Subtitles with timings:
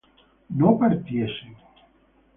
[0.49, 1.53] no partiesen